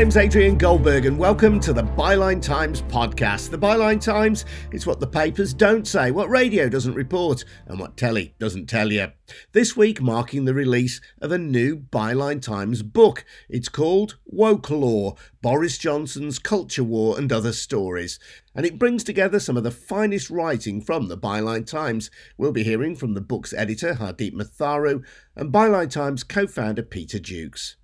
[0.00, 3.50] Name's Adrian Goldberg, and welcome to the Byline Times podcast.
[3.50, 7.98] The Byline Times is what the papers don't say, what radio doesn't report, and what
[7.98, 9.08] telly doesn't tell you.
[9.52, 13.26] This week, marking the release of a new Byline Times book.
[13.50, 18.18] It's called Wokelore Boris Johnson's Culture War and Other Stories.
[18.54, 22.10] And it brings together some of the finest writing from the Byline Times.
[22.38, 25.04] We'll be hearing from the book's editor, Hardeep Matharu,
[25.36, 27.76] and Byline Times co founder, Peter Jukes.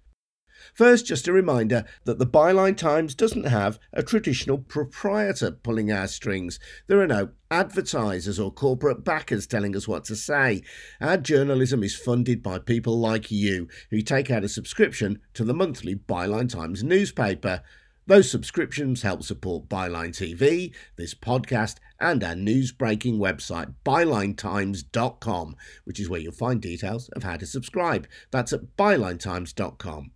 [0.76, 6.06] First, just a reminder that the Byline Times doesn't have a traditional proprietor pulling our
[6.06, 6.60] strings.
[6.86, 10.60] There are no advertisers or corporate backers telling us what to say.
[11.00, 15.54] Our journalism is funded by people like you who take out a subscription to the
[15.54, 17.62] monthly Byline Times newspaper.
[18.06, 25.98] Those subscriptions help support Byline TV, this podcast, and our news breaking website, bylinetimes.com, which
[25.98, 28.06] is where you'll find details of how to subscribe.
[28.30, 30.10] That's at bylinetimes.com.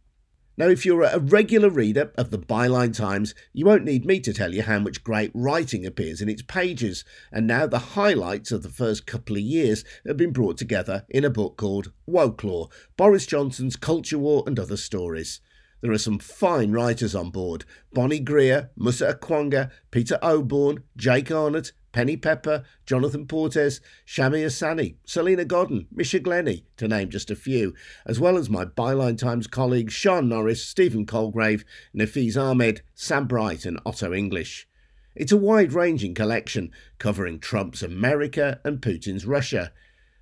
[0.61, 4.35] Now, if you're a regular reader of the Byline Times, you won't need me to
[4.35, 8.63] tell you how much great writing appears in its pages, and now the highlights of
[8.63, 13.25] the first couple of years have been brought together in a book called Wokelore Boris
[13.25, 15.41] Johnson's Culture War and Other Stories.
[15.81, 21.73] There are some fine writers on board Bonnie Greer, Musa Okwonga, Peter Oborne, Jake Arnott,
[21.93, 27.75] Penny Pepper, Jonathan Portes, Shami Asani, Salena Godden, Misha Glenny, to name just a few,
[28.07, 33.65] as well as my Byline Times colleagues Sian Norris, Stephen Colegrave, Nafeez Ahmed, Sam Bright,
[33.65, 34.69] and Otto English.
[35.17, 39.73] It's a wide ranging collection covering Trump's America and Putin's Russia.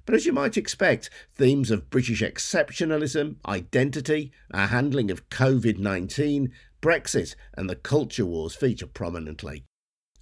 [0.07, 6.51] But as you might expect, themes of British exceptionalism, identity, our handling of COVID 19,
[6.81, 9.68] Brexit, and the culture wars feature prominently.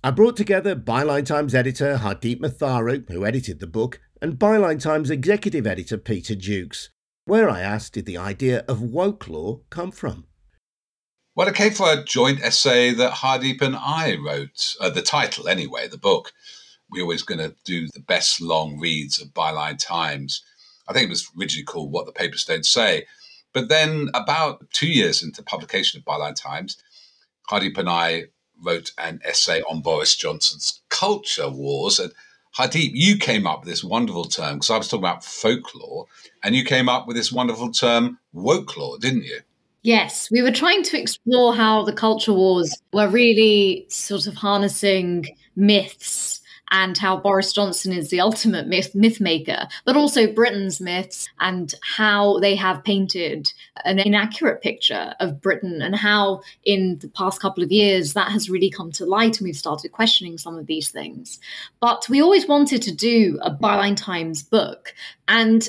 [0.04, 5.10] I brought together Byline Times editor Hardeep Matharu, who edited the book, and Byline Times
[5.10, 6.90] executive editor Peter Jukes,
[7.24, 10.26] where I asked did the idea of Wokelore come from?
[11.34, 15.48] Well, it came from a joint essay that Hardeep and I wrote, uh, the title
[15.48, 16.32] anyway, the book.
[16.88, 20.42] We're always going to do the best long reads of Byline Times.
[20.86, 23.06] I think it was originally called What the Papers Don't Say.
[23.52, 26.76] But then, about two years into publication of Byline Times,
[27.50, 28.26] Hardeep and I
[28.62, 31.98] wrote an essay on Boris Johnson's culture wars.
[31.98, 32.12] And
[32.56, 36.06] Hardeep, you came up with this wonderful term because I was talking about folklore,
[36.42, 39.40] and you came up with this wonderful term wokelore, didn't you?
[39.82, 45.26] Yes, we were trying to explore how the culture wars were really sort of harnessing
[45.54, 46.40] myths
[46.70, 51.74] and how Boris Johnson is the ultimate myth, myth maker, but also Britain's myths and
[51.82, 53.52] how they have painted
[53.84, 58.50] an inaccurate picture of Britain and how in the past couple of years that has
[58.50, 61.38] really come to light and we've started questioning some of these things.
[61.80, 64.94] But we always wanted to do a Byline Times book
[65.28, 65.68] and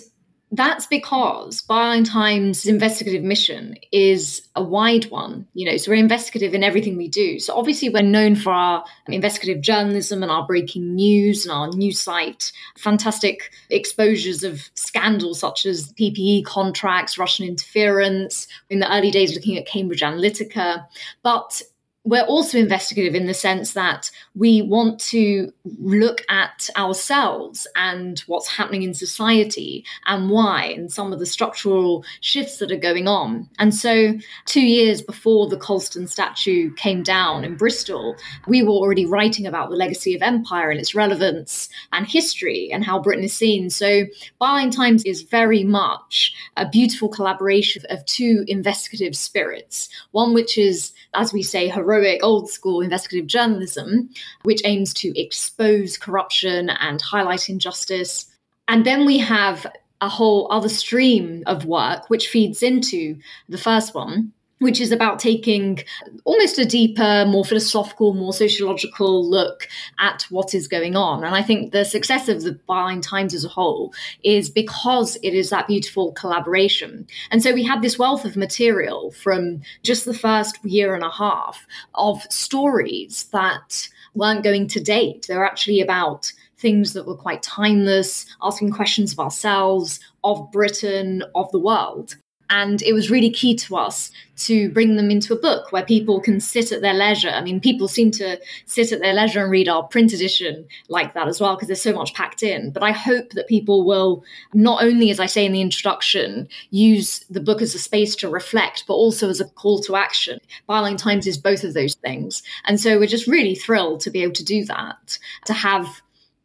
[0.51, 5.45] that's because Byline Times' investigative mission is a wide one.
[5.53, 7.39] You know, so we're investigative in everything we do.
[7.39, 11.99] So obviously, we're known for our investigative journalism and our breaking news and our news
[11.99, 19.35] site, fantastic exposures of scandals such as PPE contracts, Russian interference, in the early days
[19.35, 20.85] looking at Cambridge Analytica.
[21.23, 21.61] But
[22.07, 28.47] we're also investigative in the sense that we want to look at ourselves and what's
[28.47, 33.49] happening in society and why and some of the structural shifts that are going on.
[33.59, 34.13] And so,
[34.45, 38.15] two years before the Colston statue came down in Bristol,
[38.47, 42.85] we were already writing about the legacy of empire and its relevance and history and
[42.85, 43.69] how Britain is seen.
[43.69, 44.05] So,
[44.39, 50.93] Byline Times is very much a beautiful collaboration of two investigative spirits one which is,
[51.13, 54.09] as we say, heroic heroic old school investigative journalism,
[54.43, 58.25] which aims to expose corruption and highlight injustice.
[58.67, 59.65] And then we have
[60.01, 63.17] a whole other stream of work which feeds into
[63.49, 65.79] the first one, which is about taking
[66.25, 69.67] almost a deeper, more philosophical, more sociological look
[69.99, 71.23] at what is going on.
[71.23, 73.93] And I think the success of the Byline Times as a whole
[74.23, 77.07] is because it is that beautiful collaboration.
[77.29, 81.11] And so we had this wealth of material from just the first year and a
[81.11, 81.65] half
[81.95, 85.25] of stories that weren't going to date.
[85.27, 91.51] They're actually about things that were quite timeless, asking questions of ourselves, of Britain, of
[91.51, 92.15] the world.
[92.49, 96.21] And it was really key to us to bring them into a book where people
[96.21, 97.29] can sit at their leisure.
[97.29, 101.13] I mean, people seem to sit at their leisure and read our print edition like
[101.13, 102.71] that as well, because there's so much packed in.
[102.71, 104.23] But I hope that people will
[104.53, 108.29] not only, as I say in the introduction, use the book as a space to
[108.29, 110.39] reflect, but also as a call to action.
[110.69, 112.43] Byline Times is both of those things.
[112.65, 115.87] And so we're just really thrilled to be able to do that, to have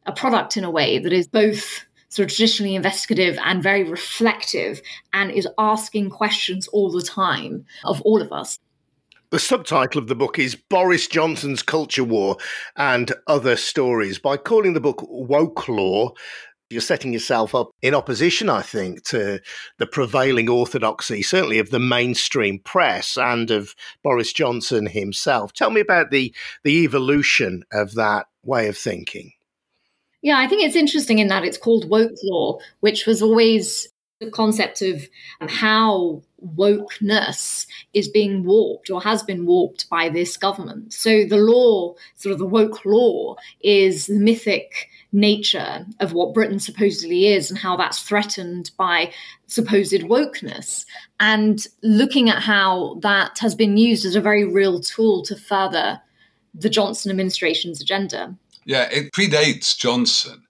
[0.06, 4.82] a product in a way that is both sort of traditionally investigative and very reflective
[5.14, 8.58] and is asking questions all the time of all of us.
[9.30, 12.36] The subtitle of the book is Boris Johnson's Culture War
[12.76, 14.18] and Other Stories.
[14.18, 16.14] By calling the book Wokelore,
[16.68, 19.40] you're setting yourself up in opposition, I think, to
[19.78, 25.54] the prevailing orthodoxy, certainly of the mainstream press and of Boris Johnson himself.
[25.54, 29.32] Tell me about the, the evolution of that way of thinking.
[30.22, 33.88] Yeah, I think it's interesting in that it's called woke lore, which was always
[34.20, 35.08] the concept of
[35.40, 36.22] um, how
[36.56, 40.92] wokeness is being warped or has been warped by this government.
[40.92, 46.60] So the lore, sort of the woke lore, is the mythic nature of what Britain
[46.60, 49.12] supposedly is and how that's threatened by
[49.48, 50.86] supposed wokeness.
[51.18, 56.00] And looking at how that has been used as a very real tool to further
[56.54, 58.36] the Johnson administration's agenda.
[58.64, 60.44] Yeah, it predates Johnson.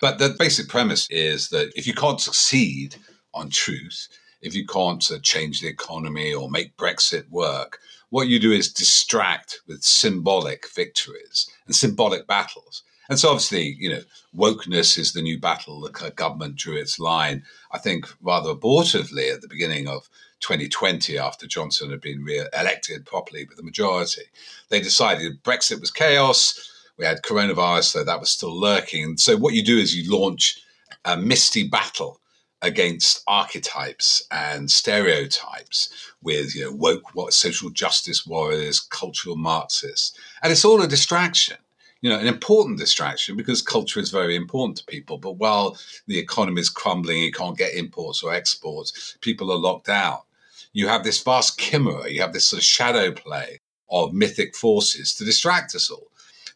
[0.00, 2.96] But the basic premise is that if you can't succeed
[3.34, 4.08] on truth,
[4.40, 7.78] if you can't uh, change the economy or make Brexit work,
[8.08, 12.82] what you do is distract with symbolic victories and symbolic battles.
[13.10, 14.02] And so, obviously, you know,
[14.34, 15.80] wokeness is the new battle.
[15.80, 17.42] The government drew its line,
[17.72, 20.08] I think, rather abortively at the beginning of
[20.40, 24.22] 2020 after Johnson had been re elected properly with a majority.
[24.68, 26.58] They decided Brexit was chaos.
[27.00, 29.02] We had coronavirus, so that was still lurking.
[29.02, 30.62] And So, what you do is you launch
[31.06, 32.20] a misty battle
[32.60, 40.12] against archetypes and stereotypes with you know woke what social justice warriors, cultural Marxists,
[40.42, 41.56] and it's all a distraction.
[42.02, 45.16] You know, an important distraction because culture is very important to people.
[45.16, 49.88] But while the economy is crumbling, you can't get imports or exports, people are locked
[49.88, 50.26] out.
[50.74, 53.60] You have this vast chimera, you have this sort of shadow play
[53.90, 56.10] of mythic forces to distract us all.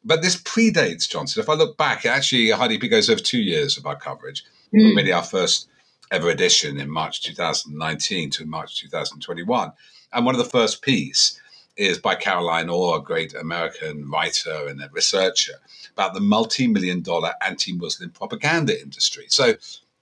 [0.05, 1.43] But this predates Johnson.
[1.43, 4.45] If I look back, actually, Hardeep goes over two years of our coverage.
[4.75, 4.97] Mm.
[4.97, 5.69] Really, our first
[6.11, 9.73] ever edition in March 2019 to March 2021.
[10.13, 11.41] And one of the first piece
[11.77, 15.55] is by Caroline Orr, a great American writer and a researcher,
[15.93, 19.27] about the multi million dollar anti Muslim propaganda industry.
[19.29, 19.55] So,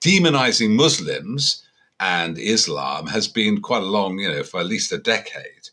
[0.02, 1.62] demonizing Muslims
[2.00, 5.68] and Islam has been quite a long, you know, for at least a decade.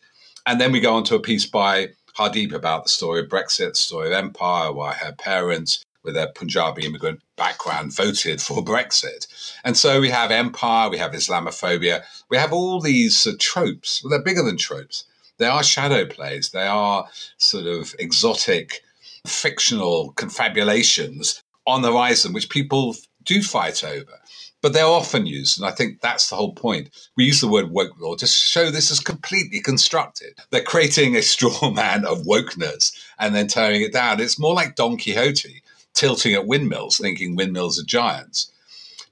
[0.45, 3.69] And then we go on to a piece by Hardeep about the story of Brexit,
[3.69, 9.27] the story of empire, why her parents with a Punjabi immigrant background voted for Brexit.
[9.63, 14.03] And so we have empire, we have Islamophobia, we have all these uh, tropes.
[14.03, 15.05] Well, they're bigger than tropes.
[15.37, 17.07] They are shadow plays, they are
[17.37, 18.81] sort of exotic,
[19.25, 24.19] fictional confabulations on the horizon, which people do fight over.
[24.61, 26.89] But they're often used, and I think that's the whole point.
[27.15, 30.37] We use the word woke lore to show this is completely constructed.
[30.49, 34.19] They're creating a straw man of wokeness and then tearing it down.
[34.19, 35.63] It's more like Don Quixote
[35.93, 38.51] tilting at windmills, thinking windmills are giants.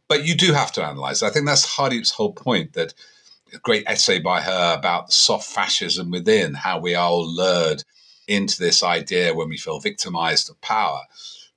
[0.08, 1.24] But you do have to analyze.
[1.24, 2.94] I think that's Hardeep's whole point that
[3.54, 7.84] a great essay by her about soft fascism within, how we are all lured
[8.28, 11.02] into this idea when we feel victimized of power.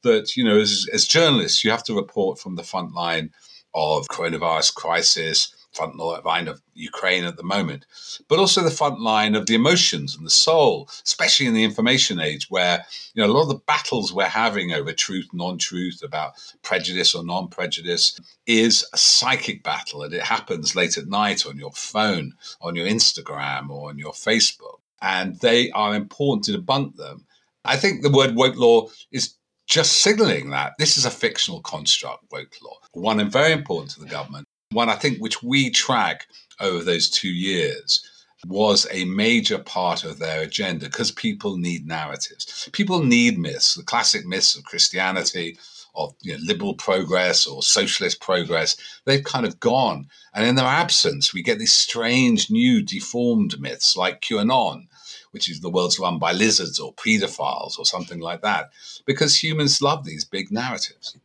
[0.02, 3.30] That, you know, as, as journalists, you have to report from the front line
[3.74, 7.86] of coronavirus crisis, front line of Ukraine at the moment,
[8.28, 12.18] but also the front line of the emotions and the soul, especially in the information
[12.18, 12.84] age, where
[13.14, 17.24] you know a lot of the battles we're having over truth, non-truth, about prejudice or
[17.24, 22.74] non-prejudice, is a psychic battle, and it happens late at night on your phone, on
[22.74, 27.24] your Instagram, or on your Facebook, and they are important to debunk them.
[27.64, 29.34] I think the word woke lore is
[29.70, 34.00] just signaling that this is a fictional construct, woke lore, one and very important to
[34.00, 36.28] the government one I think which we track
[36.60, 38.06] over those two years
[38.46, 42.68] was a major part of their agenda because people need narratives.
[42.72, 45.58] People need myths, the classic myths of Christianity,
[45.94, 48.76] of you know, liberal progress or socialist progress.
[49.04, 50.06] They've kind of gone.
[50.32, 54.86] And in their absence, we get these strange, new, deformed myths like QAnon,
[55.30, 58.70] which is the world's run by lizards or pedophiles or something like that,
[59.06, 61.16] because humans love these big narratives.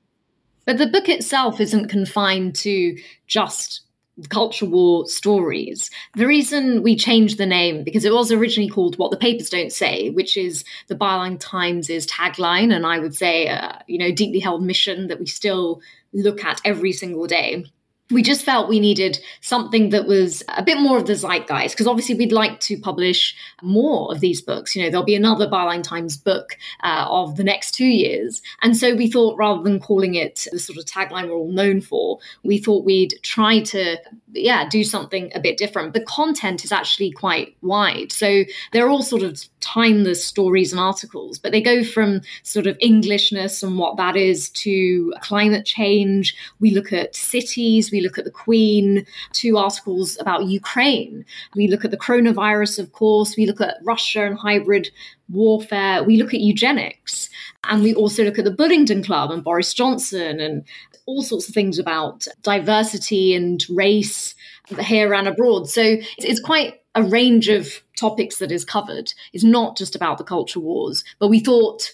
[0.66, 2.98] But the book itself isn't confined to
[3.28, 3.82] just
[4.30, 5.92] culture war stories.
[6.16, 9.74] The reason we changed the name, because it was originally called What the Papers Don't
[9.74, 14.40] Say, which is the Byline Times' tagline, and I would say, uh, you know, deeply
[14.40, 15.82] held mission that we still
[16.14, 17.66] look at every single day
[18.12, 21.88] we just felt we needed something that was a bit more of the zeitgeist because
[21.88, 24.76] obviously we'd like to publish more of these books.
[24.76, 28.42] You know there'll be another byline times book uh, of the next two years.
[28.62, 31.82] And so we thought rather than calling it the sort of tagline we're all known
[31.82, 33.98] for we thought we'd try to
[34.34, 35.94] yeah do something a bit different.
[35.94, 38.12] The content is actually quite wide.
[38.12, 42.78] So they're all sort of timeless stories and articles but they go from sort of
[42.80, 48.26] englishness and what that is to climate change we look at cities we look at
[48.26, 51.26] the Queen, two articles about Ukraine.
[51.56, 53.36] We look at the coronavirus, of course.
[53.36, 54.90] We look at Russia and hybrid
[55.30, 56.04] warfare.
[56.04, 57.30] We look at eugenics.
[57.64, 60.64] And we also look at the Bullingdon Club and Boris Johnson and
[61.08, 64.36] all sorts of things about diversity and race
[64.80, 65.70] here and abroad.
[65.70, 69.14] So it's quite a range of topics that is covered.
[69.34, 71.92] It's not just about the culture wars, but we thought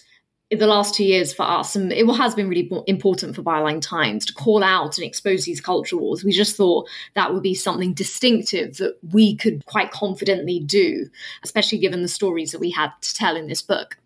[0.52, 3.80] in the last two years for us, and it has been really important for Byline
[3.80, 6.22] Times to call out and expose these culture wars.
[6.22, 11.08] We just thought that would be something distinctive that we could quite confidently do,
[11.42, 13.96] especially given the stories that we had to tell in this book.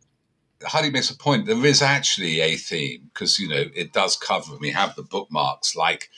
[0.64, 1.46] Heidi makes a point.
[1.46, 4.56] There is actually a theme because you know it does cover.
[4.56, 6.10] We have the bookmarks like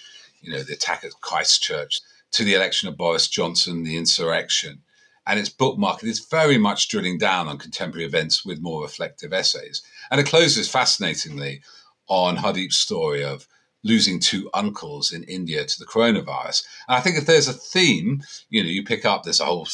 [0.43, 2.03] you know the attack at Christchurch,
[2.33, 4.83] to the election of Boris Johnson, the insurrection.
[5.27, 6.05] And it's bookmarked.
[6.05, 9.83] It's very much drilling down on contemporary events with more reflective essays.
[10.11, 11.63] And it closes fascinatingly
[12.09, 13.47] on Hardeep's story of
[13.85, 16.65] losing two uncles in India to the coronavirus.
[16.89, 19.69] And I think if there's a theme, you know, you pick up, there's a whole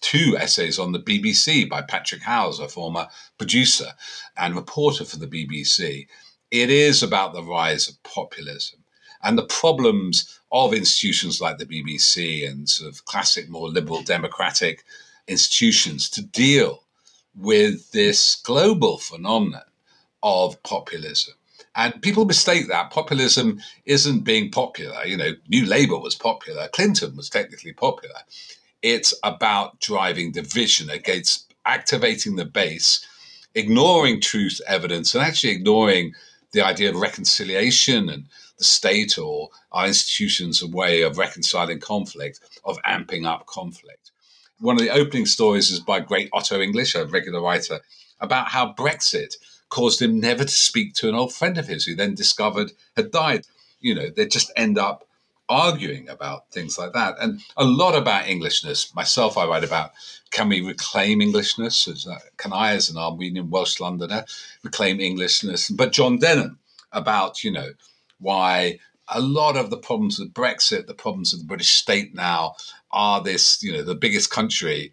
[0.00, 3.08] two essays on the BBC by Patrick Howse, a former
[3.38, 3.92] producer
[4.36, 6.06] and reporter for the BBC.
[6.50, 8.80] It is about the rise of populism
[9.22, 14.84] and the problems of institutions like the BBC and sort of classic, more liberal democratic
[15.26, 16.84] institutions to deal
[17.34, 19.64] with this global phenomenon
[20.22, 21.34] of populism.
[21.74, 25.04] And people mistake that populism isn't being popular.
[25.04, 28.20] You know, New Labour was popular, Clinton was technically popular.
[28.80, 33.04] It's about driving division against activating the base,
[33.56, 36.14] ignoring truth evidence, and actually ignoring
[36.52, 38.26] the idea of reconciliation and
[38.58, 44.10] the state or our institutions a way of reconciling conflict, of amping up conflict.
[44.60, 47.80] One of the opening stories is by great Otto English, a regular writer,
[48.20, 49.36] about how Brexit
[49.68, 53.10] caused him never to speak to an old friend of his who then discovered had
[53.10, 53.46] died.
[53.80, 55.06] You know, they just end up
[55.48, 57.16] arguing about things like that.
[57.20, 58.94] And a lot about Englishness.
[58.94, 59.92] Myself, I write about
[60.30, 62.06] can we reclaim Englishness?
[62.38, 64.24] Can I, as an Armenian Welsh Londoner,
[64.62, 65.70] reclaim Englishness?
[65.70, 66.58] But John Denham
[66.92, 67.70] about, you know,
[68.24, 68.78] why
[69.08, 72.54] a lot of the problems with Brexit, the problems of the British state now,
[72.90, 74.92] are this, you know, the biggest country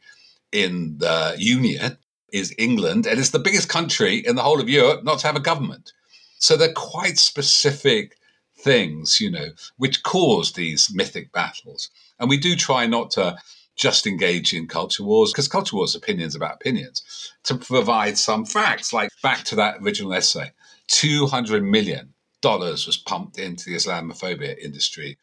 [0.52, 1.98] in the Union
[2.32, 5.36] is England, and it's the biggest country in the whole of Europe not to have
[5.36, 5.94] a government.
[6.38, 8.18] So they're quite specific
[8.58, 11.90] things, you know, which cause these mythic battles.
[12.20, 13.38] And we do try not to
[13.76, 18.94] just engage in culture wars because culture wars opinions about opinions to provide some facts
[18.94, 20.52] like back to that original essay
[20.88, 25.18] 200 million dollars was pumped into the Islamophobia industry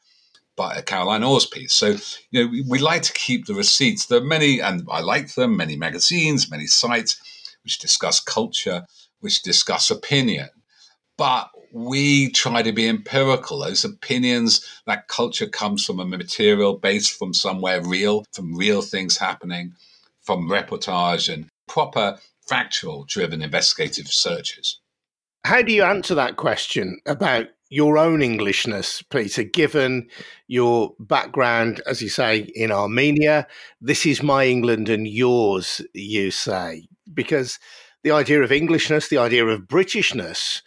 [0.57, 1.73] by a Caroline Orr's piece.
[1.73, 1.97] So,
[2.31, 4.07] you know, we, we, like to keep the receipts.
[4.07, 7.21] There are many, and I like them, many magazines, many sites
[7.63, 8.85] which discuss culture,
[9.21, 10.49] which discuss opinion.
[11.17, 13.61] But we try to be empirical.
[13.61, 19.17] Those opinions, that culture comes from a material base, from somewhere real, from real things
[19.17, 19.75] happening,
[20.23, 24.81] from reportage and proper factual driven investigative searches.
[25.45, 30.09] How do you answer that question about your own Englishness, Peter, given
[30.47, 33.47] your background, as you say, in Armenia?
[33.81, 37.59] This is my England and yours, you say, because
[38.03, 40.63] the idea of Englishness, the idea of Britishness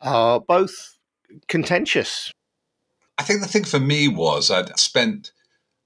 [0.00, 0.96] are both
[1.48, 2.32] contentious.
[3.18, 5.32] I think the thing for me was I'd spent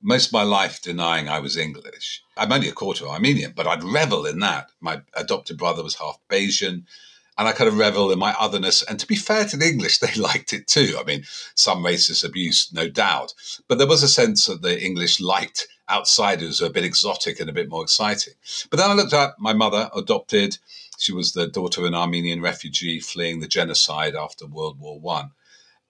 [0.03, 2.23] most of my life denying I was English.
[2.37, 4.71] I'm only a quarter Armenian, but I'd revel in that.
[4.81, 6.85] My adopted brother was half Bayesian
[7.37, 8.83] and I kind of revel in my otherness.
[8.83, 10.97] And to be fair to the English, they liked it too.
[10.99, 11.25] I mean,
[11.55, 13.35] some racist abuse, no doubt,
[13.69, 17.51] but there was a sense that the English liked outsiders who a bit exotic and
[17.51, 18.35] a bit more exciting.
[18.71, 20.59] But then I looked at my mother, adopted.
[20.99, 25.33] She was the daughter of an Armenian refugee fleeing the genocide after World War One,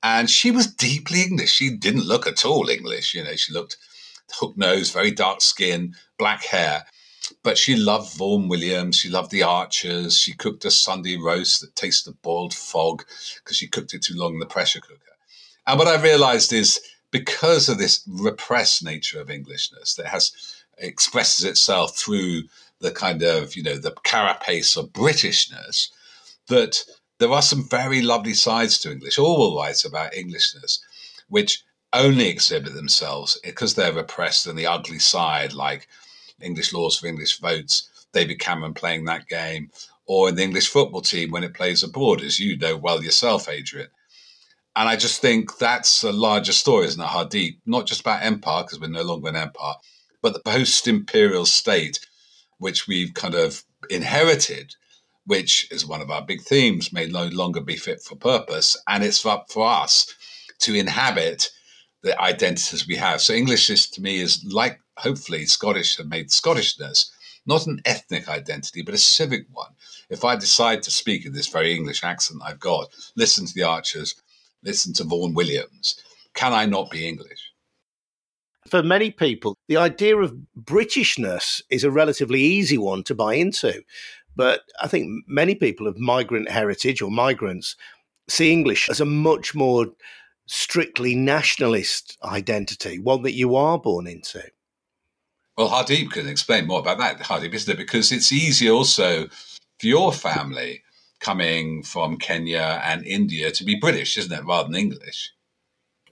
[0.02, 1.52] and she was deeply English.
[1.52, 3.14] She didn't look at all English.
[3.14, 3.76] You know, she looked
[4.32, 6.86] hook nose, very dark skin, black hair.
[7.44, 8.96] But she loved Vaughan Williams.
[8.96, 10.18] She loved the Archers.
[10.18, 13.04] She cooked a Sunday roast that tasted of boiled fog
[13.36, 14.98] because she cooked it too long in the pressure cooker.
[15.66, 20.32] And what I realized is because of this repressed nature of Englishness that has
[20.78, 22.42] expresses itself through
[22.80, 25.90] the kind of, you know, the carapace of Britishness,
[26.48, 26.82] that
[27.18, 29.18] there are some very lovely sides to English.
[29.18, 30.82] All writes about Englishness,
[31.28, 35.86] which only exhibit themselves because they're repressed and the ugly side, like
[36.40, 39.70] English laws for English votes, David Cameron playing that game,
[40.06, 43.48] or in the English football team when it plays abroad, as you know well yourself,
[43.48, 43.88] Adrian.
[44.76, 47.58] And I just think that's a larger story, isn't it, Hardeep?
[47.64, 49.74] Not just about empire, because we're no longer an empire,
[50.20, 52.00] but the post imperial state,
[52.58, 54.74] which we've kind of inherited,
[55.26, 58.76] which is one of our big themes, may no longer be fit for purpose.
[58.88, 60.12] And it's up for us
[60.60, 61.50] to inhabit
[62.02, 63.20] the identities we have.
[63.20, 67.10] So English is to me is like hopefully Scottish have made Scottishness
[67.46, 69.72] not an ethnic identity, but a civic one.
[70.08, 73.64] If I decide to speak in this very English accent I've got, listen to the
[73.64, 74.14] Archers,
[74.62, 76.00] listen to Vaughan Williams,
[76.34, 77.52] can I not be English?
[78.66, 83.82] For many people, the idea of Britishness is a relatively easy one to buy into.
[84.36, 87.76] But I think many people of migrant heritage or migrants
[88.28, 89.88] see English as a much more
[90.46, 94.42] strictly nationalist identity, one that you are born into.
[95.56, 97.78] Well, Hardeep can explain more about that, Hardeep, isn't it?
[97.78, 100.82] Because it's easy also for your family
[101.20, 105.32] coming from Kenya and India to be British, isn't it, rather than English?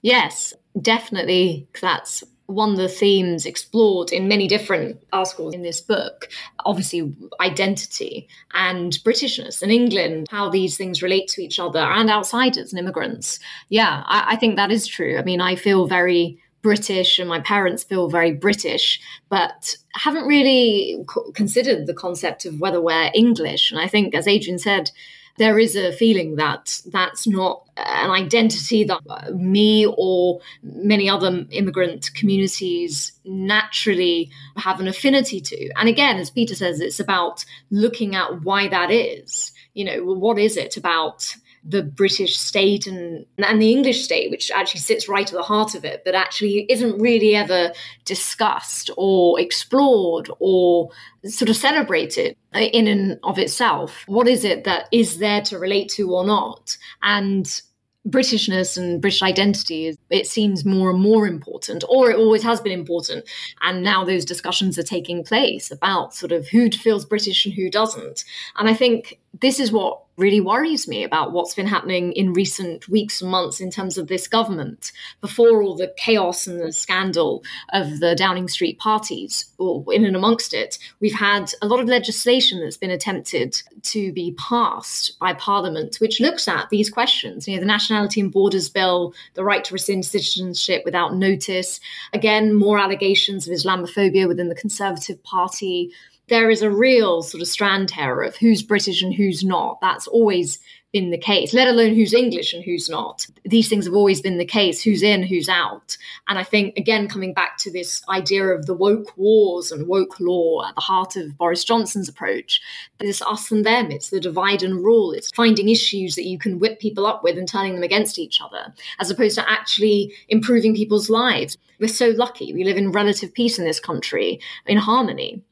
[0.01, 1.67] Yes, definitely.
[1.81, 6.29] That's one of the themes explored in many different articles in this book.
[6.65, 12.73] Obviously, identity and Britishness and England, how these things relate to each other and outsiders
[12.73, 13.39] and immigrants.
[13.69, 15.17] Yeah, I, I think that is true.
[15.17, 21.05] I mean, I feel very British and my parents feel very British, but haven't really
[21.35, 23.69] considered the concept of whether we're English.
[23.69, 24.89] And I think, as Adrian said,
[25.37, 31.45] there is a feeling that that's not an identity that uh, me or many other
[31.49, 35.71] immigrant communities naturally have an affinity to.
[35.75, 39.51] And again, as Peter says, it's about looking at why that is.
[39.73, 44.51] You know, what is it about the British state and and the English state, which
[44.51, 47.71] actually sits right at the heart of it, but actually isn't really ever
[48.05, 50.89] discussed or explored or
[51.25, 54.03] sort of celebrated in and of itself.
[54.07, 56.77] What is it that is there to relate to or not?
[57.01, 57.61] And
[58.07, 62.59] Britishness and British identity is it seems more and more important, or it always has
[62.59, 63.23] been important.
[63.61, 67.69] And now those discussions are taking place about sort of who feels British and who
[67.69, 68.25] doesn't.
[68.57, 72.87] And I think this is what really worries me about what's been happening in recent
[72.87, 74.91] weeks and months in terms of this government.
[75.21, 80.15] Before all the chaos and the scandal of the Downing Street parties, or in and
[80.15, 85.33] amongst it, we've had a lot of legislation that's been attempted to be passed by
[85.33, 87.47] Parliament, which looks at these questions.
[87.47, 91.79] You know, the Nationality and Borders Bill, the right to rescind citizenship without notice.
[92.13, 95.91] Again, more allegations of Islamophobia within the Conservative Party
[96.29, 99.79] there is a real sort of strand here of who's British and who's not.
[100.03, 100.59] That's always
[100.91, 103.25] been the case, let alone who's English and who's not.
[103.45, 105.95] These things have always been the case who's in, who's out.
[106.27, 110.19] And I think, again, coming back to this idea of the woke wars and woke
[110.19, 112.59] lore at the heart of Boris Johnson's approach,
[112.99, 116.59] it's us and them, it's the divide and rule, it's finding issues that you can
[116.59, 120.75] whip people up with and turning them against each other, as opposed to actually improving
[120.75, 121.57] people's lives.
[121.79, 122.53] We're so lucky.
[122.53, 125.43] We live in relative peace in this country, in harmony.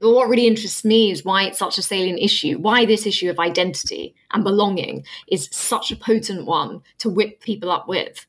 [0.00, 3.30] But what really interests me is why it's such a salient issue, why this issue
[3.30, 8.26] of identity and belonging is such a potent one to whip people up with.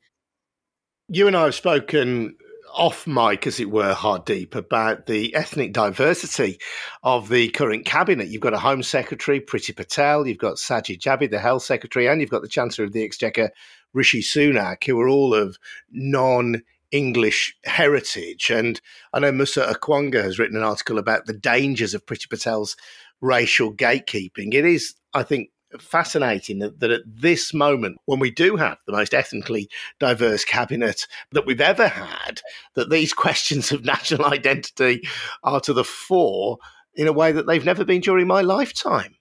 [1.10, 2.36] You and I have spoken
[2.75, 6.60] off mic, as it were, Hardeep, about the ethnic diversity
[7.04, 8.28] of the current cabinet.
[8.28, 12.19] You've got a Home Secretary, Priti Patel, you've got Sajid Javid, the Health Secretary, and
[12.19, 13.51] you've got the Chancellor of the Exchequer,
[13.93, 15.58] Rishi Sunak, who are all of
[15.89, 16.62] non
[16.95, 18.49] English heritage.
[18.49, 18.79] And
[19.13, 22.77] I know Musa Okwonga has written an article about the dangers of Priti Patel's
[23.19, 24.53] racial gatekeeping.
[24.53, 28.93] It is, I think, fascinating that, that, at this moment, when we do have the
[28.93, 32.41] most ethnically diverse cabinet that we've ever had,
[32.75, 35.01] that these questions of national identity
[35.43, 36.60] are to the fore
[36.93, 39.15] in a way that they've never been during my lifetime.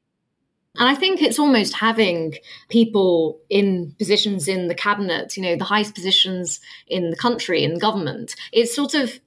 [0.77, 2.35] And I think it's almost having
[2.69, 7.79] people in positions in the cabinet, you know, the highest positions in the country, in
[7.79, 8.35] government.
[8.53, 9.21] It's sort of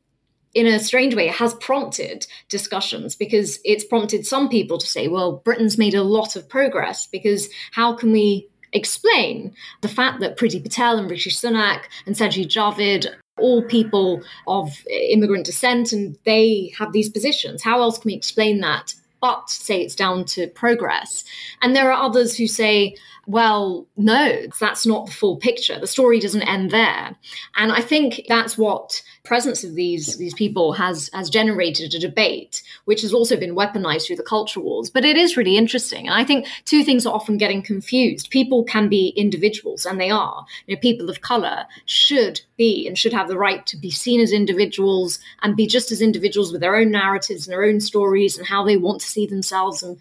[0.53, 5.07] in a strange way, it has prompted discussions because it's prompted some people to say,
[5.07, 10.37] well, Britain's made a lot of progress because how can we explain the fact that
[10.37, 13.07] Priti Patel and Rishi Sunak and Sajid Javid
[13.37, 17.61] all people of immigrant descent and they have these positions.
[17.61, 21.23] How else can we explain that but say it's down to progress.
[21.61, 22.95] And there are others who say,
[23.27, 25.77] well, no, that's not the full picture.
[25.77, 27.13] The story doesn't end there.
[27.57, 32.63] And I think that's what presence of these these people has has generated a debate,
[32.85, 34.89] which has also been weaponized through the culture wars.
[34.89, 36.07] But it is really interesting.
[36.07, 38.29] And I think two things are often getting confused.
[38.29, 40.45] People can be individuals, and they are.
[40.65, 44.21] You know, people of color should be and should have the right to be seen
[44.21, 48.37] as individuals and be just as individuals with their own narratives and their own stories
[48.37, 49.97] and how they want to see themselves and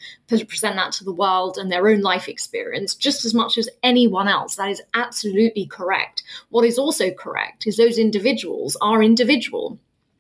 [0.49, 4.29] present that to the world and their own life experience just as much as anyone
[4.29, 4.57] else.
[4.57, 6.23] That is absolutely correct.
[6.51, 9.79] What is also correct is those individuals are individual.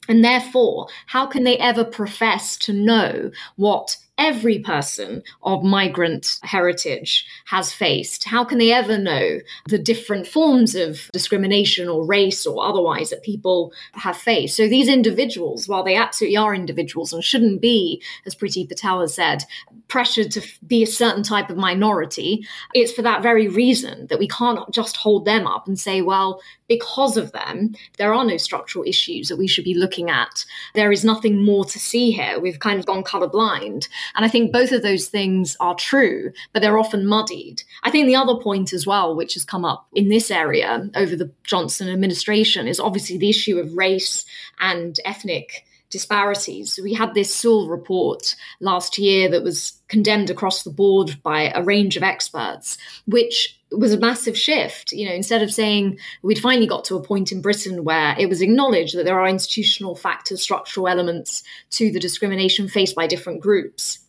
[0.08, 7.26] And therefore, how can they ever profess to know what every person of migrant heritage
[7.46, 8.24] has faced.
[8.24, 13.22] How can they ever know the different forms of discrimination or race or otherwise that
[13.22, 14.56] people have faced?
[14.56, 19.14] So these individuals, while they absolutely are individuals and shouldn't be, as Priti Patel has
[19.14, 19.44] said,
[19.88, 24.28] pressured to be a certain type of minority, it's for that very reason that we
[24.28, 28.84] can't just hold them up and say, well, because of them, there are no structural
[28.84, 30.44] issues that we should be looking at.
[30.74, 32.40] There is nothing more to see here.
[32.40, 33.88] We've kind of gone colorblind.
[34.14, 37.62] And I think both of those things are true, but they're often muddied.
[37.82, 41.16] I think the other point as well, which has come up in this area over
[41.16, 44.24] the Johnson administration, is obviously the issue of race
[44.60, 46.78] and ethnic disparities.
[46.82, 51.62] We had this Sewell report last year that was condemned across the board by a
[51.62, 54.92] range of experts, which was a massive shift.
[54.92, 58.28] You know, instead of saying we'd finally got to a point in Britain where it
[58.28, 63.40] was acknowledged that there are institutional factors, structural elements to the discrimination faced by different
[63.40, 64.05] groups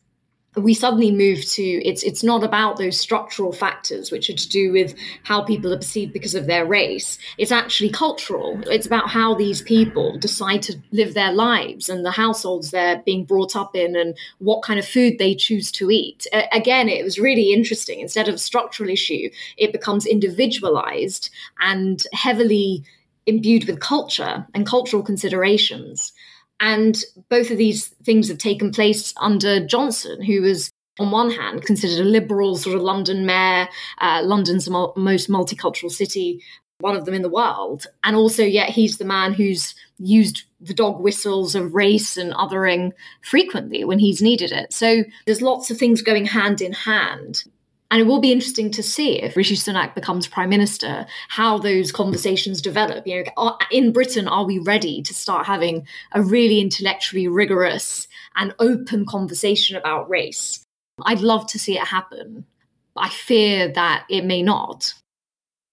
[0.57, 4.71] we suddenly move to it's it's not about those structural factors which are to do
[4.71, 7.17] with how people are perceived because of their race.
[7.37, 8.59] It's actually cultural.
[8.67, 13.25] It's about how these people decide to live their lives and the households they're being
[13.25, 16.25] brought up in and what kind of food they choose to eat.
[16.51, 17.99] Again it was really interesting.
[17.99, 22.83] Instead of a structural issue it becomes individualized and heavily
[23.25, 26.13] imbued with culture and cultural considerations
[26.59, 26.97] and
[27.29, 31.99] both of these things have taken place under Johnson, who was on one hand, considered
[31.99, 33.67] a liberal sort of London mayor,
[33.99, 36.41] uh, London's the most multicultural city,
[36.79, 37.85] one of them in the world.
[38.03, 42.91] And also, yet he's the man who's used the dog whistles of race and othering
[43.21, 44.73] frequently when he's needed it.
[44.73, 47.43] So there's lots of things going hand in hand.
[47.89, 51.91] And it will be interesting to see if Rishi Sunak becomes prime minister, how those
[51.91, 53.07] conversations develop.
[53.07, 58.07] You know, are, in Britain, are we ready to start having a really intellectually rigorous
[58.35, 60.63] and open conversation about race?
[61.05, 62.45] I'd love to see it happen.
[62.97, 64.93] I fear that it may not.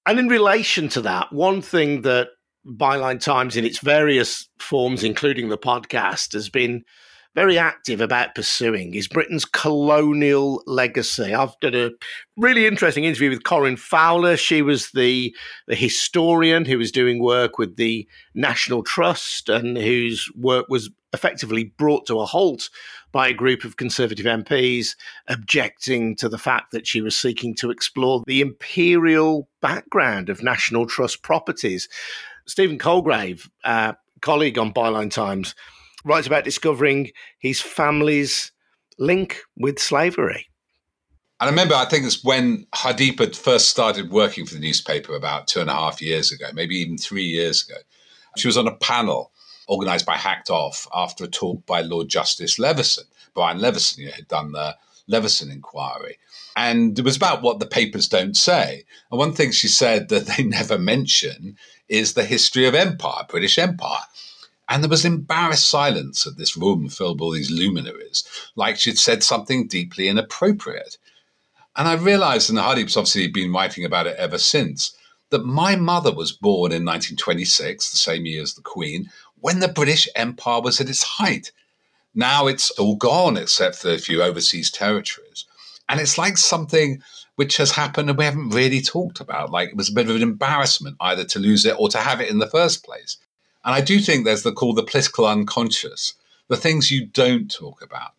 [0.07, 2.29] And in relation to that, one thing that
[2.67, 6.85] Byline Times, in its various forms, including the podcast, has been
[7.35, 11.35] very active about pursuing is Britain's colonial legacy.
[11.35, 11.91] I've done a
[12.37, 14.37] really interesting interview with Corinne Fowler.
[14.37, 15.35] She was the,
[15.67, 21.65] the historian who was doing work with the National Trust and whose work was effectively
[21.65, 22.71] brought to a halt
[23.13, 24.97] by a group of Conservative MPs
[25.29, 30.87] objecting to the fact that she was seeking to explore the imperial background of National
[30.87, 31.89] Trust properties.
[32.47, 35.55] Stephen Colegrave, uh, colleague on Byline Times,
[36.05, 38.53] writes about discovering his family's
[38.99, 40.47] link with slavery.
[41.41, 45.15] And I remember, I think it's when Hardeep had first started working for the newspaper
[45.17, 47.81] about two and a half years ago, maybe even three years ago.
[48.37, 49.33] She was on a panel
[49.69, 53.05] organised by Hacked Off after a talk by Lord Justice Leveson.
[53.35, 54.77] Brian Leveson you know, had done the
[55.09, 56.19] Leveson inquiry.
[56.57, 58.85] And it was about what the papers don't say.
[59.11, 61.57] And one thing she said that they never mention
[61.89, 64.05] is the history of empire, British Empire.
[64.69, 68.25] And there was embarrassed silence at this room filled with all these luminaries,
[68.57, 70.97] like she'd said something deeply inappropriate.
[71.77, 74.97] And I realized, and Hardeep's obviously been writing about it ever since,
[75.31, 79.69] that my mother was born in 1926, the same year as the Queen, when the
[79.69, 81.51] British Empire was at its height.
[82.15, 85.45] Now it's all gone except for a few overseas territories.
[85.89, 87.03] And it's like something
[87.37, 89.51] which has happened and we haven't really talked about.
[89.51, 92.21] Like it was a bit of an embarrassment either to lose it or to have
[92.21, 93.17] it in the first place.
[93.65, 96.15] And I do think there's the called the political unconscious.
[96.49, 98.13] The things you don't talk about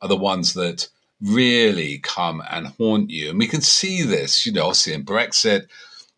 [0.00, 0.88] are the ones that
[1.20, 3.30] really come and haunt you.
[3.30, 5.66] And we can see this, you know, obviously in Brexit,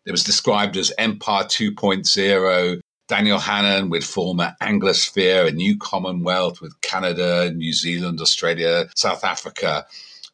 [0.05, 2.79] it was described as Empire 2.0.
[3.07, 9.85] Daniel Hannan with former Anglosphere, a new Commonwealth with Canada, New Zealand, Australia, South Africa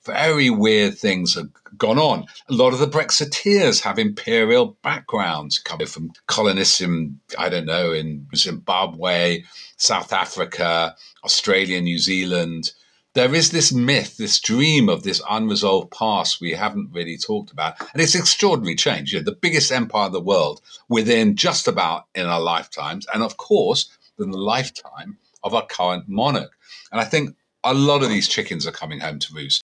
[0.05, 1.49] very weird things have
[1.81, 2.25] gone on.
[2.47, 7.91] A lot of the Brexiteers have imperial backgrounds coming from colonists in, I don't know,
[7.91, 9.43] in Zimbabwe,
[9.77, 12.71] South Africa, Australia, New Zealand.
[13.15, 17.73] There is this myth, this dream of this unresolved past we haven't really talked about.
[17.93, 19.11] And it's extraordinary change.
[19.11, 23.07] You know, the biggest empire in the world within just about in our lifetimes.
[23.11, 23.89] And of course,
[24.19, 26.51] in the lifetime of our current monarch.
[26.91, 29.63] And I think a lot of these chickens are coming home to roost.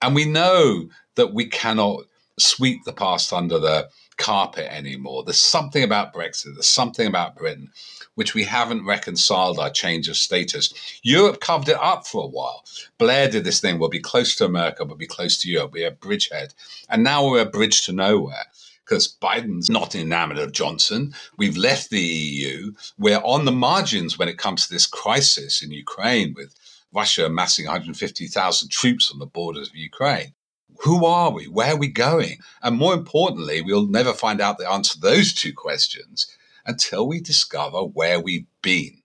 [0.00, 2.04] And we know that we cannot
[2.38, 5.22] sweep the past under the carpet anymore.
[5.24, 7.70] There's something about Brexit, there's something about Britain
[8.18, 10.74] which we haven't reconciled our change of status.
[11.04, 12.64] Europe covered it up for a while.
[12.98, 15.70] Blair did this thing, we'll be close to America, but we'll be close to Europe,
[15.72, 16.52] we're a bridgehead.
[16.88, 18.46] And now we're a bridge to nowhere
[18.84, 21.14] because Biden's not enamored of Johnson.
[21.36, 22.72] We've left the EU.
[22.98, 26.56] We're on the margins when it comes to this crisis in Ukraine with
[26.92, 30.34] Russia amassing 150,000 troops on the borders of Ukraine.
[30.82, 31.46] Who are we?
[31.46, 32.38] Where are we going?
[32.62, 36.26] And more importantly, we'll never find out the answer to those two questions
[36.64, 39.02] until we discover where we've been.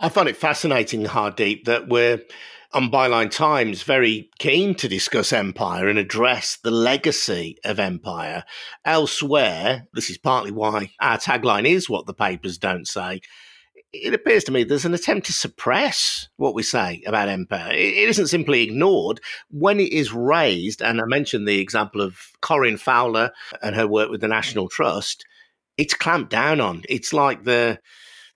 [0.00, 2.22] I find it fascinating, Hardeep, that we're
[2.72, 8.44] on Byline Times very keen to discuss empire and address the legacy of empire.
[8.84, 13.20] Elsewhere, this is partly why our tagline is what the papers don't say.
[13.92, 17.72] It appears to me there's an attempt to suppress what we say about empire.
[17.72, 19.20] It isn't simply ignored.
[19.50, 24.10] When it is raised, and I mentioned the example of Corinne Fowler and her work
[24.10, 25.24] with the National Trust,
[25.76, 26.82] it's clamped down on.
[26.88, 27.80] It's like the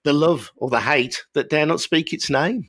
[0.02, 2.68] the love or the hate that dare not speak its name.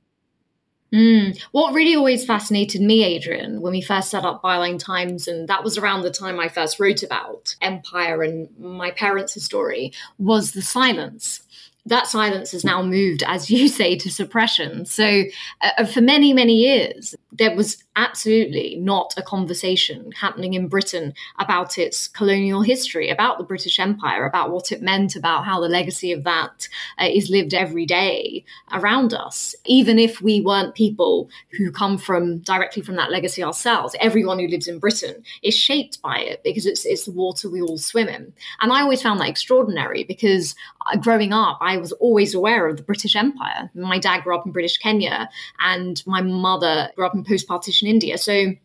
[0.93, 1.37] Mm.
[1.51, 5.63] What really always fascinated me, Adrian, when we first set up Byline Times, and that
[5.63, 10.61] was around the time I first wrote about empire and my parents' story, was the
[10.61, 11.41] silence
[11.85, 14.85] that silence has now moved, as you say, to suppression.
[14.85, 15.23] So,
[15.61, 21.77] uh, for many, many years, there was absolutely not a conversation happening in Britain about
[21.77, 26.12] its colonial history, about the British Empire, about what it meant, about how the legacy
[26.12, 26.67] of that
[26.99, 29.55] uh, is lived every day around us.
[29.65, 34.47] Even if we weren't people who come from directly from that legacy ourselves, everyone who
[34.47, 38.08] lives in Britain is shaped by it because it's, it's the water we all swim
[38.08, 38.34] in.
[38.60, 40.55] And I always found that extraordinary because
[40.86, 43.69] uh, growing up, I was always aware of the British Empire.
[43.73, 45.29] My dad grew up in British Kenya,
[45.60, 47.47] and my mother grew up in post
[47.85, 48.17] partition India.
[48.17, 48.55] So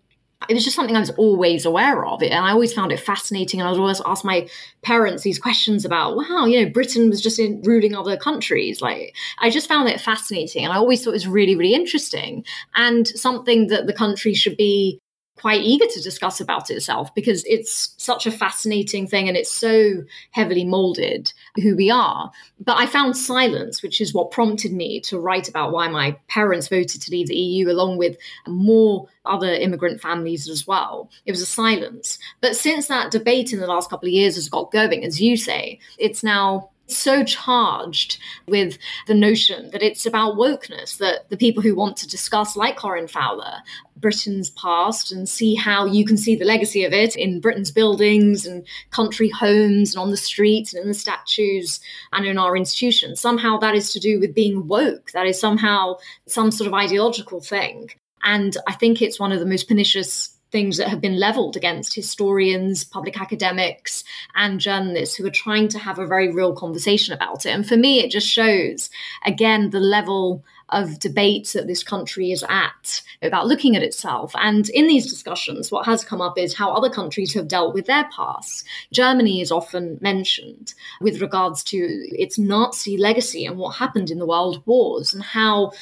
[0.49, 2.23] it was just something I was always aware of.
[2.23, 3.61] And I always found it fascinating.
[3.61, 4.49] And I would always ask my
[4.83, 8.81] parents these questions about, wow, you know, Britain was just in ruling other countries.
[8.81, 10.65] Like, I just found it fascinating.
[10.65, 14.57] And I always thought it was really, really interesting and something that the country should
[14.57, 14.99] be
[15.41, 20.03] quite eager to discuss about itself because it's such a fascinating thing and it's so
[20.33, 22.31] heavily molded who we are.
[22.65, 26.69] But I found silence, which is what prompted me to write about why my parents
[26.69, 31.11] voted to leave the EU, along with more other immigrant families as well.
[31.27, 32.19] It was a silence.
[32.41, 35.37] But since that debate in the last couple of years has got going, as you
[35.37, 41.63] say, it's now so charged with the notion that it's about wokeness, that the people
[41.63, 43.63] who want to discuss, like Corinne Fowler,
[43.97, 48.47] Britain's past and see how you can see the legacy of it in Britain's buildings
[48.47, 51.81] and country homes and on the streets and in the statues
[52.13, 53.21] and in our institutions.
[53.21, 55.11] Somehow that is to do with being woke.
[55.13, 57.91] That is somehow some sort of ideological thing.
[58.23, 61.95] And I think it's one of the most pernicious things that have been leveled against
[61.95, 67.47] historians, public academics, and journalists who are trying to have a very real conversation about
[67.47, 67.51] it.
[67.51, 68.91] And for me, it just shows,
[69.25, 74.33] again, the level of debates that this country is at about looking at itself.
[74.37, 77.87] And in these discussions, what has come up is how other countries have dealt with
[77.87, 78.65] their past.
[78.93, 84.27] Germany is often mentioned with regards to its Nazi legacy and what happened in the
[84.27, 85.73] world wars and how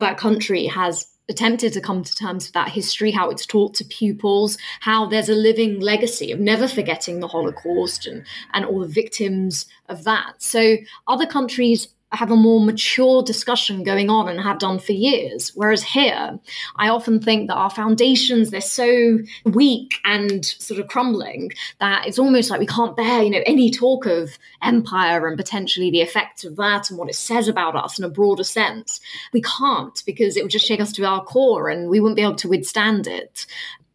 [0.00, 3.84] that country has attempted to come to terms with that history, how it's taught to
[3.84, 8.88] pupils, how there's a living legacy of never forgetting the Holocaust and, and all the
[8.88, 10.42] victims of that.
[10.42, 15.50] So other countries have a more mature discussion going on and have done for years.
[15.54, 16.38] Whereas here,
[16.76, 22.18] I often think that our foundations, they're so weak and sort of crumbling that it's
[22.18, 26.44] almost like we can't bear, you know, any talk of empire and potentially the effects
[26.44, 29.00] of that and what it says about us in a broader sense.
[29.32, 32.22] We can't because it would just shake us to our core and we wouldn't be
[32.22, 33.46] able to withstand it.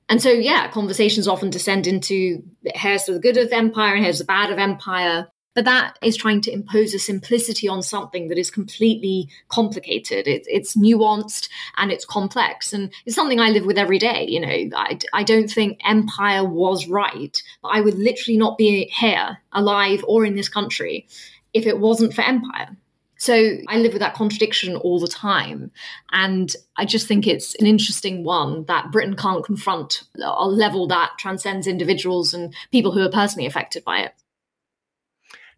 [0.09, 4.25] And so, yeah, conversations often descend into here's the good of empire and here's the
[4.25, 5.27] bad of empire.
[5.57, 10.27] But that is trying to impose a simplicity on something that is completely complicated.
[10.27, 12.73] It, it's nuanced and it's complex.
[12.73, 14.27] And it's something I live with every day.
[14.29, 18.85] You know, I, I don't think empire was right, but I would literally not be
[18.99, 21.07] here, alive, or in this country
[21.55, 22.77] if it wasn't for empire.
[23.17, 25.71] So I live with that contradiction all the time.
[26.11, 31.13] And I just think it's an interesting one that Britain can't confront a level that
[31.17, 34.13] transcends individuals and people who are personally affected by it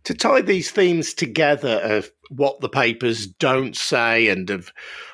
[0.10, 4.74] to tie these themes together of what the papers don't say and of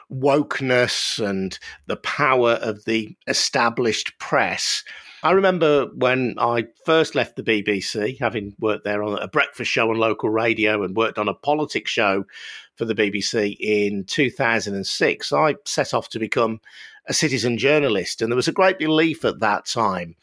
[0.10, 4.86] wokeness and the power of the established press.
[5.22, 9.90] I remember when I first left the BBC, having worked there on a breakfast show
[9.90, 12.24] on local radio and worked on a politics show
[12.78, 16.62] for the BBC in 2006, I set off to become
[17.08, 18.22] a citizen journalist.
[18.22, 20.16] And there was a great belief at that time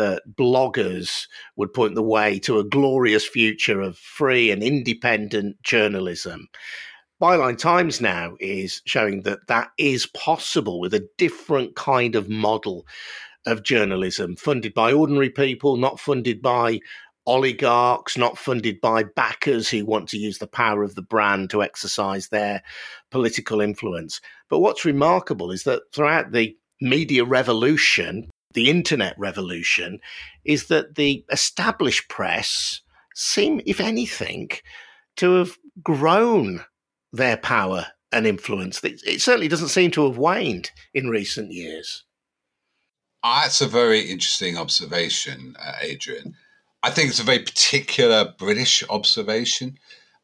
[0.00, 6.48] that bloggers would point the way to a glorious future of free and independent journalism.
[7.20, 12.86] Byline Times now is showing that that is possible with a different kind of model
[13.46, 16.80] of journalism, funded by ordinary people, not funded by
[17.26, 21.62] oligarchs, not funded by backers who want to use the power of the brand to
[21.62, 22.62] exercise their
[23.10, 24.20] political influence.
[24.48, 30.00] But what's remarkable is that throughout the media revolution, the internet revolution,
[30.44, 32.80] is that the established press
[33.14, 34.50] seem, if anything,
[35.16, 36.64] to have grown
[37.12, 38.82] their power and influence.
[38.82, 42.04] It certainly doesn't seem to have waned in recent years.
[43.22, 46.34] That's a very interesting observation, uh, Adrian.
[46.82, 49.78] I think it's a very particular British observation.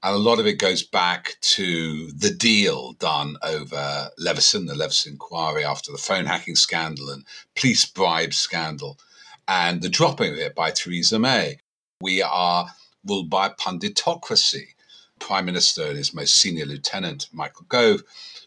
[0.07, 5.14] And a lot of it goes back to the deal done over Leveson, the Leveson
[5.14, 7.25] inquiry after the phone hacking scandal and
[7.57, 9.01] police bribe scandal,
[9.49, 11.59] and the dropping of it by Theresa May.
[12.01, 12.69] We are
[13.05, 14.77] ruled by punditocracy.
[15.19, 18.05] Prime Minister and his most senior lieutenant, Michael Gove,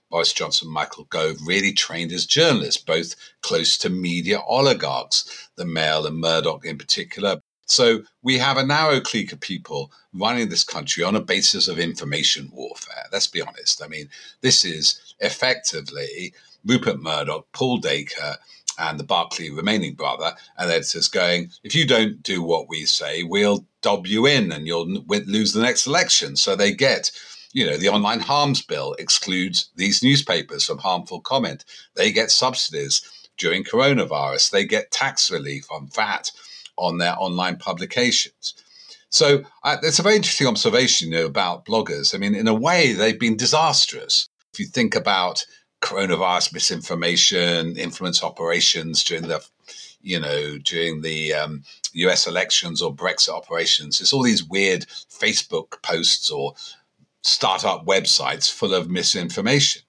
[0.10, 6.06] Boris Johnson, Michael Gove, really trained as journalists, both close to media oligarchs, the Mail
[6.06, 7.42] and Murdoch in particular.
[7.70, 11.78] So we have a narrow clique of people running this country on a basis of
[11.78, 13.06] information warfare.
[13.12, 13.84] Let's be honest.
[13.84, 14.10] I mean,
[14.42, 16.34] this is effectively
[16.66, 18.38] Rupert Murdoch, Paul Dacre,
[18.80, 23.24] and the Barclay remaining brother, and editors going, if you don't do what we say,
[23.24, 26.36] we'll dob you in and you'll lose the next election.
[26.38, 27.12] So they get,
[27.52, 31.66] you know, the online harms bill excludes these newspapers from harmful comment.
[31.96, 33.02] They get subsidies
[33.38, 34.50] during coronavirus.
[34.50, 36.32] They get tax relief on VAT
[36.80, 38.56] on their online publications.
[39.10, 42.14] So uh, it's a very interesting observation you know, about bloggers.
[42.14, 44.30] I mean, in a way, they've been disastrous.
[44.54, 45.46] If you think about
[45.82, 49.44] coronavirus misinformation, influence operations during the,
[50.02, 51.64] you know, during the um,
[51.94, 52.28] U.S.
[52.28, 56.54] elections or Brexit operations, it's all these weird Facebook posts or
[57.24, 59.82] startup websites full of misinformation.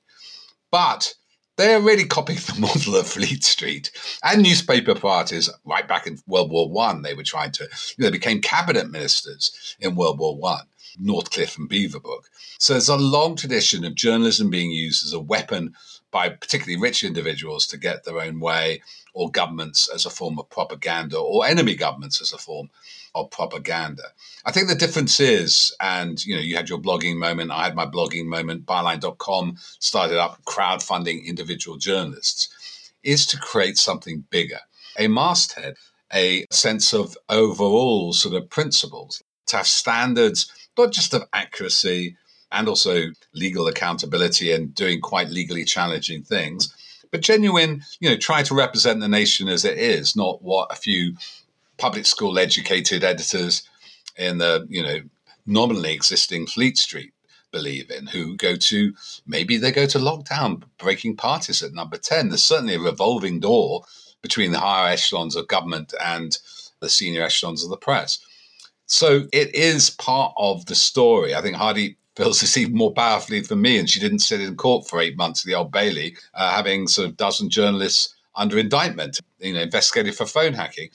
[0.71, 1.15] But
[1.61, 3.91] they're really copying the model of Fleet Street
[4.23, 5.51] and newspaper parties.
[5.65, 7.65] Right back in World War One, they were trying to.
[7.65, 10.65] You know, they became cabinet ministers in World War One.
[10.99, 12.25] Northcliffe and Beaverbrook.
[12.59, 15.75] So there's a long tradition of journalism being used as a weapon
[16.11, 18.83] by particularly rich individuals to get their own way,
[19.15, 22.71] or governments as a form of propaganda, or enemy governments as a form
[23.15, 24.03] of propaganda.
[24.45, 27.75] I think the difference is, and you know, you had your blogging moment, I had
[27.75, 34.61] my blogging moment, byline.com started up crowdfunding individual journalists, is to create something bigger.
[34.99, 35.77] A masthead,
[36.13, 42.17] a sense of overall sort of principles, to have standards, not just of accuracy
[42.53, 46.75] and also legal accountability and doing quite legally challenging things,
[47.11, 50.77] but genuine, you know, try to represent the nation as it is, not what a
[50.77, 51.17] few
[51.81, 53.63] public school educated editors
[54.17, 55.01] in the, you know,
[55.47, 57.13] nominally existing Fleet Street
[57.51, 58.95] believe in, who go to
[59.27, 62.29] maybe they go to lockdown breaking parties at number 10.
[62.29, 63.85] There's certainly a revolving door
[64.23, 66.39] between the higher echelons of government and
[66.81, 68.19] the senior echelons of the press.
[68.87, 71.35] So it is part of the story.
[71.35, 74.57] I think Hardeep feels this even more powerfully for me, and she didn't sit in
[74.57, 78.59] court for eight months at the Old Bailey, uh, having sort of dozen journalists under
[78.59, 80.91] indictment, you know, investigated for phone hacking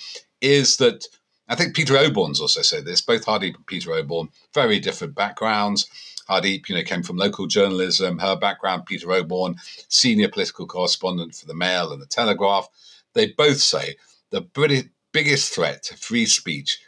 [0.45, 1.07] is that
[1.47, 3.01] I think Peter Oborne's also said this.
[3.01, 5.87] Both Hardeep and Peter Oborne, very different backgrounds.
[6.29, 8.19] Hardeep, you know, came from local journalism.
[8.19, 9.57] Her background, Peter Oborne,
[9.89, 12.67] senior political correspondent for the Mail and the Telegraph.
[13.13, 13.95] They both say
[14.31, 16.79] the British, biggest threat to free speech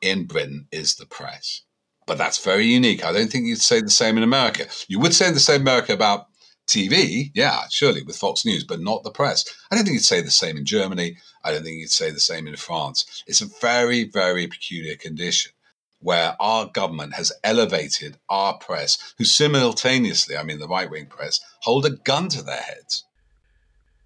[0.00, 1.62] in Britain is the press.
[2.06, 3.04] But that's very unique.
[3.04, 4.66] I don't think you'd say the same in America.
[4.88, 6.26] You would say the same in America about
[6.66, 9.44] TV, yeah, surely with Fox News, but not the press.
[9.70, 11.16] I don't think you'd say the same in Germany.
[11.44, 13.24] I don't think you'd say the same in France.
[13.26, 15.52] It's a very, very peculiar condition
[16.02, 21.40] where our government has elevated our press, who simultaneously, I mean the right wing press,
[21.62, 23.04] hold a gun to their heads.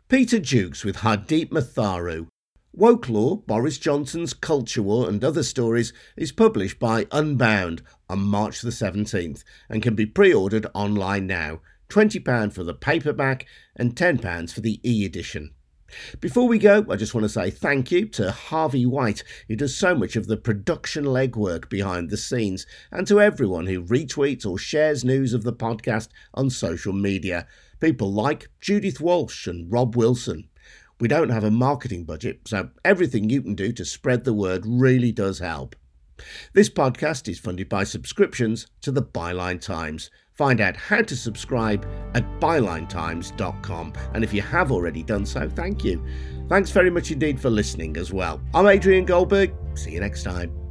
[0.09, 2.29] Peter Jukes with Hardeep Matharu.
[2.77, 8.69] Wokelore, Boris Johnson's Culture War and Other Stories is published by Unbound on March the
[8.69, 11.61] 17th and can be pre ordered online now.
[11.88, 15.53] £20 for the paperback and £10 for the e edition.
[16.20, 19.77] Before we go, I just want to say thank you to Harvey White, who does
[19.77, 24.58] so much of the production legwork behind the scenes, and to everyone who retweets or
[24.58, 27.46] shares news of the podcast on social media.
[27.79, 30.48] People like Judith Walsh and Rob Wilson.
[30.98, 34.65] We don't have a marketing budget, so everything you can do to spread the word
[34.67, 35.77] really does help.
[36.54, 40.11] This podcast is funded by subscriptions to the Byline Times.
[40.37, 43.93] Find out how to subscribe at bylinetimes.com.
[44.15, 46.05] And if you have already done so, thank you.
[46.49, 48.41] Thanks very much indeed for listening as well.
[48.55, 49.55] I'm Adrian Goldberg.
[49.75, 50.65] See you next time.